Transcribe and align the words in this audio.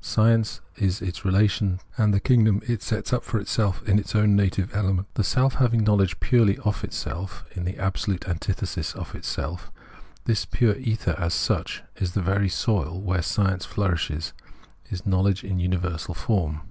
Science 0.00 0.62
is 0.76 1.02
its 1.02 1.26
realisation, 1.26 1.78
and 1.98 2.14
the 2.14 2.18
kingdom 2.18 2.62
it 2.66 2.82
sets 2.82 3.12
up 3.12 3.22
for 3.22 3.38
itself 3.38 3.86
in 3.86 3.98
its 3.98 4.14
own 4.14 4.34
native 4.34 4.74
element. 4.74 5.06
A 5.16 5.22
self 5.22 5.56
having 5.56 5.84
knowledge 5.84 6.18
purely 6.20 6.56
of 6.60 6.82
itself 6.82 7.44
in 7.54 7.64
the 7.66 7.74
absp 7.74 8.08
lute 8.08 8.26
antithesis 8.26 8.94
of 8.94 9.14
itself, 9.14 9.70
this 10.24 10.46
pure 10.46 10.76
ether 10.76 11.14
as 11.18 11.34
such, 11.34 11.82
is 11.96 12.12
the 12.12 12.22
very 12.22 12.48
soil 12.48 12.98
where 12.98 13.20
science 13.20 13.66
flourishes, 13.66 14.32
is 14.88 15.04
knowledge 15.04 15.44
in 15.44 15.58
universal 15.58 16.14
form. 16.14 16.62